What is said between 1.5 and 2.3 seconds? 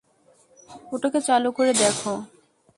করে দেখো।